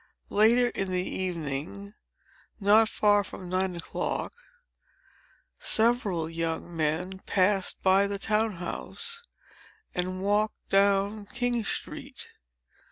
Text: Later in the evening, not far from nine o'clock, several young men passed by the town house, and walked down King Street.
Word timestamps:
Later 0.31 0.69
in 0.69 0.89
the 0.89 1.07
evening, 1.07 1.93
not 2.59 2.89
far 2.89 3.23
from 3.23 3.49
nine 3.49 3.75
o'clock, 3.75 4.33
several 5.59 6.27
young 6.27 6.75
men 6.75 7.19
passed 7.27 7.79
by 7.83 8.07
the 8.07 8.17
town 8.17 8.53
house, 8.53 9.21
and 9.93 10.23
walked 10.23 10.69
down 10.69 11.27
King 11.27 11.63
Street. 11.63 12.29